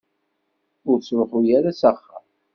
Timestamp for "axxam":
1.91-2.25